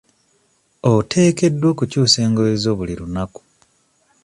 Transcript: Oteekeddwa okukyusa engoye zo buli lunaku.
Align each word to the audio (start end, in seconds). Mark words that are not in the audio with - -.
Oteekeddwa 0.91 1.67
okukyusa 1.73 2.17
engoye 2.25 2.55
zo 2.63 2.71
buli 2.77 2.93
lunaku. 2.99 3.41